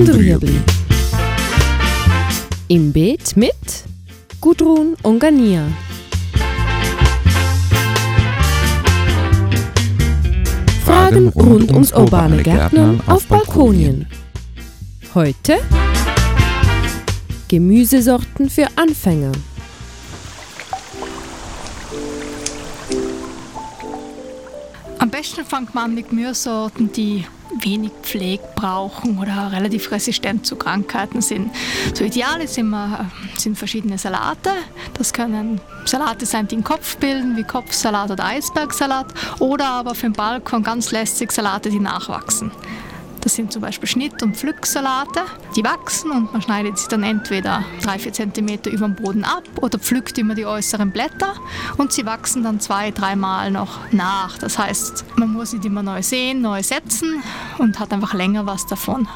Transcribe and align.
und 0.00 0.14
Rüebli. 0.14 0.58
Im 2.68 2.90
Beet 2.90 3.36
mit 3.36 3.52
Gudrun 4.40 4.96
und 5.02 5.18
Gania. 5.18 5.66
Fragen 10.86 11.28
rund 11.28 11.70
ums 11.72 11.92
urbane 11.92 12.42
Gärtnern 12.42 13.02
auf 13.06 13.26
Balkonien. 13.26 14.06
Heute 15.14 15.58
Gemüsesorten 17.48 18.48
für 18.48 18.68
Anfänger. 18.76 19.32
Am 24.98 25.10
besten 25.10 25.44
fängt 25.44 25.74
man 25.74 25.84
an 25.84 25.94
mit 25.94 26.08
Gemüsesorten, 26.08 26.90
die 26.90 27.26
wenig 27.58 27.92
Pflege 28.02 28.42
brauchen 28.54 29.18
oder 29.18 29.52
relativ 29.52 29.90
resistent 29.90 30.46
zu 30.46 30.56
Krankheiten 30.56 31.20
sind. 31.20 31.50
So 31.94 32.04
ideal 32.04 32.40
ist 32.40 32.58
immer, 32.58 33.10
sind 33.36 33.58
verschiedene 33.58 33.98
Salate. 33.98 34.50
Das 34.94 35.12
können 35.12 35.60
Salate 35.84 36.26
sein, 36.26 36.46
die 36.48 36.56
einen 36.56 36.64
Kopf 36.64 36.96
bilden, 36.96 37.36
wie 37.36 37.44
Kopfsalat 37.44 38.10
oder 38.10 38.24
Eisbergsalat, 38.24 39.06
oder 39.38 39.66
aber 39.66 39.94
für 39.94 40.06
den 40.06 40.12
Balkon 40.12 40.62
ganz 40.62 40.90
lästig 40.92 41.32
Salate, 41.32 41.70
die 41.70 41.80
nachwachsen. 41.80 42.50
Das 43.30 43.36
sind 43.36 43.52
zum 43.52 43.62
Beispiel 43.62 43.88
Schnitt- 43.88 44.24
und 44.24 44.36
Pflücksalate. 44.36 45.20
Die 45.54 45.62
wachsen 45.62 46.10
und 46.10 46.32
man 46.32 46.42
schneidet 46.42 46.78
sie 46.78 46.88
dann 46.88 47.04
entweder 47.04 47.64
3-4 47.82 48.12
cm 48.34 48.74
über 48.74 48.88
dem 48.88 48.96
Boden 48.96 49.22
ab 49.22 49.44
oder 49.60 49.78
pflückt 49.78 50.18
immer 50.18 50.34
die 50.34 50.46
äußeren 50.46 50.90
Blätter 50.90 51.34
und 51.76 51.92
sie 51.92 52.04
wachsen 52.04 52.42
dann 52.42 52.58
zwei, 52.58 52.90
dreimal 52.90 53.52
noch 53.52 53.78
nach. 53.92 54.36
Das 54.38 54.58
heißt, 54.58 55.04
man 55.14 55.32
muss 55.32 55.52
nicht 55.52 55.64
immer 55.64 55.84
neu 55.84 56.02
sehen, 56.02 56.42
neu 56.42 56.60
setzen 56.64 57.22
und 57.58 57.78
hat 57.78 57.92
einfach 57.92 58.14
länger 58.14 58.46
was 58.46 58.66
davon. 58.66 59.06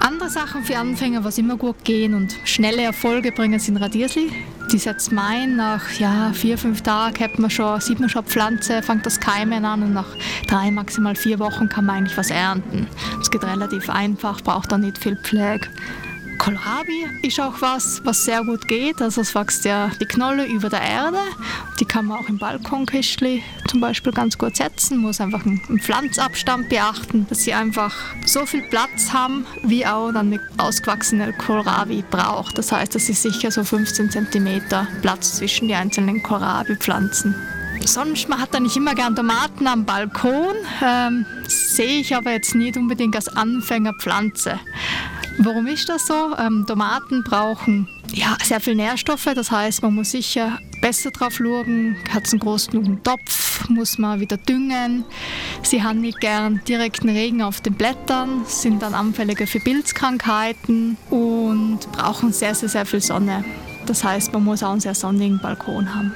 Andere 0.00 0.28
Sachen 0.28 0.64
für 0.64 0.76
Anfänger, 0.76 1.22
was 1.22 1.38
immer 1.38 1.56
gut 1.56 1.84
gehen 1.84 2.14
und 2.14 2.34
schnelle 2.46 2.82
Erfolge 2.82 3.30
bringen, 3.30 3.60
sind 3.60 3.76
Radiersli. 3.76 4.32
Die 4.72 4.78
setzt 4.78 5.12
man 5.12 5.56
nach 5.56 5.92
ja, 5.92 6.32
vier, 6.32 6.58
fünf 6.58 6.82
Tagen 6.82 7.22
hat 7.22 7.38
man 7.38 7.50
schon, 7.50 7.80
sieht 7.80 8.00
man 8.00 8.08
schon 8.08 8.24
Pflanze, 8.24 8.82
fängt 8.82 9.06
das 9.06 9.20
Keimen 9.20 9.64
an 9.64 9.82
und 9.82 9.92
nach 9.92 10.08
drei, 10.48 10.72
maximal 10.72 11.14
vier 11.14 11.38
Wochen 11.38 11.68
kann 11.68 11.86
man 11.86 11.98
eigentlich 11.98 12.18
was 12.18 12.30
ernten. 12.30 12.88
Es 13.20 13.30
geht 13.30 13.44
relativ 13.44 13.88
einfach, 13.88 14.40
braucht 14.40 14.72
dann 14.72 14.80
nicht 14.80 14.98
viel 14.98 15.16
Pflege. 15.16 15.68
Kohlrabi 16.36 17.06
ist 17.22 17.40
auch 17.40 17.60
was, 17.60 18.00
was 18.04 18.24
sehr 18.24 18.44
gut 18.44 18.68
geht. 18.68 19.00
Also 19.00 19.20
es 19.20 19.34
wächst 19.34 19.64
ja 19.64 19.90
die 20.00 20.06
Knolle 20.06 20.46
über 20.46 20.68
der 20.68 20.80
Erde. 20.80 21.18
Die 21.80 21.84
kann 21.84 22.06
man 22.06 22.18
auch 22.18 22.28
im 22.28 22.38
Balkonkistli 22.38 23.42
zum 23.68 23.80
Beispiel 23.80 24.12
ganz 24.12 24.38
gut 24.38 24.56
setzen. 24.56 24.98
Muss 24.98 25.20
einfach 25.20 25.44
einen 25.44 25.80
Pflanzabstand 25.80 26.68
beachten, 26.68 27.26
dass 27.28 27.44
sie 27.44 27.52
einfach 27.52 27.94
so 28.24 28.46
viel 28.46 28.62
Platz 28.62 29.12
haben, 29.12 29.46
wie 29.62 29.86
auch 29.86 30.12
dann 30.12 30.32
eine 30.32 30.40
ausgewachsene 30.58 31.32
Kohlrabi 31.32 32.04
braucht. 32.10 32.58
Das 32.58 32.72
heißt, 32.72 32.94
dass 32.94 33.06
sie 33.06 33.14
sicher 33.14 33.50
so 33.50 33.64
15 33.64 34.10
cm 34.10 34.62
Platz 35.02 35.36
zwischen 35.36 35.68
die 35.68 35.74
einzelnen 35.74 36.22
Kohlrabi-Pflanzen. 36.22 37.34
Sonst, 37.84 38.28
man 38.28 38.40
hat 38.40 38.52
da 38.52 38.60
nicht 38.60 38.76
immer 38.76 38.94
gern 38.94 39.14
Tomaten 39.14 39.66
am 39.66 39.84
Balkon. 39.84 40.54
Ähm, 40.82 41.26
sehe 41.46 42.00
ich 42.00 42.16
aber 42.16 42.32
jetzt 42.32 42.54
nicht 42.54 42.76
unbedingt 42.76 43.14
als 43.14 43.28
Anfängerpflanze. 43.28 44.58
Warum 45.38 45.66
ist 45.66 45.88
das 45.88 46.06
so? 46.06 46.36
Ähm, 46.38 46.64
Tomaten 46.66 47.22
brauchen 47.22 47.88
ja, 48.12 48.36
sehr 48.42 48.60
viel 48.60 48.74
Nährstoffe, 48.74 49.28
das 49.34 49.50
heißt, 49.50 49.82
man 49.82 49.94
muss 49.94 50.10
sicher 50.12 50.58
besser 50.80 51.10
drauf 51.10 51.34
schauen. 51.34 51.96
Hat 52.10 52.26
es 52.26 52.32
einen 52.32 52.40
großen 52.40 53.02
Topf, 53.02 53.68
muss 53.68 53.98
man 53.98 54.20
wieder 54.20 54.36
düngen. 54.36 55.04
Sie 55.62 55.82
haben 55.82 56.00
nicht 56.00 56.20
gern 56.20 56.60
direkten 56.68 57.08
Regen 57.08 57.42
auf 57.42 57.60
den 57.60 57.74
Blättern, 57.74 58.44
sind 58.46 58.82
dann 58.82 58.94
anfälliger 58.94 59.46
für 59.46 59.60
Pilzkrankheiten 59.60 60.96
und 61.10 61.80
brauchen 61.92 62.32
sehr, 62.32 62.54
sehr, 62.54 62.68
sehr 62.68 62.86
viel 62.86 63.00
Sonne. 63.00 63.44
Das 63.86 64.02
heißt, 64.02 64.32
man 64.32 64.44
muss 64.44 64.64
auch 64.64 64.72
einen 64.72 64.80
sehr 64.80 64.96
sonnigen 64.96 65.38
Balkon 65.38 65.94
haben. 65.94 66.12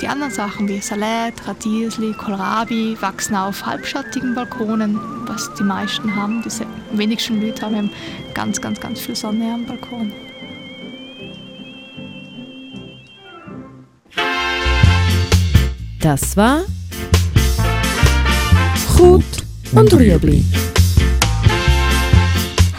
Die 0.00 0.08
anderen 0.08 0.32
Sachen 0.32 0.66
wie 0.66 0.80
Salat, 0.80 1.34
Radiersli, 1.46 2.12
Kohlrabi 2.14 2.96
wachsen 3.00 3.36
auf 3.36 3.66
halbschattigen 3.66 4.34
Balkonen, 4.34 4.98
was 5.26 5.52
die 5.54 5.62
meisten 5.62 6.16
haben. 6.16 6.42
Die 6.42 6.98
wenigsten 6.98 7.42
Leute 7.42 7.66
haben 7.66 7.90
ganz, 8.32 8.60
ganz, 8.60 8.80
ganz 8.80 9.00
viel 9.00 9.14
Sonne 9.14 9.52
am 9.52 9.66
Balkon. 9.66 10.12
Das 16.00 16.36
war 16.36 16.62
Gut 18.96 19.24
und 19.72 19.92
Rüebli. 19.92 20.44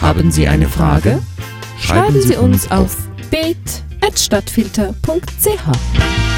Haben 0.02 0.32
Sie 0.32 0.48
eine 0.48 0.68
Frage? 0.68 1.22
Schreiben 1.80 2.22
Sie 2.22 2.36
uns 2.36 2.70
auf 2.72 2.98
beet.stadtfilter.ch. 4.04 6.33